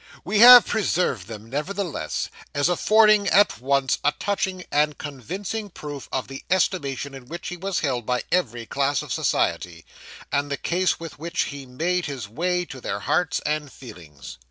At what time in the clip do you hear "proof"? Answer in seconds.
5.69-6.09